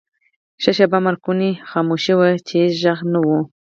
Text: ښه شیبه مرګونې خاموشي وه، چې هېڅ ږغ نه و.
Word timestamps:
ښه 0.61 0.71
شیبه 0.77 0.99
مرګونې 1.05 1.49
خاموشي 1.69 2.13
وه، 2.17 2.29
چې 2.47 2.53
هېڅ 2.61 2.73
ږغ 2.83 2.99
نه 3.11 3.19
و. 3.25 3.29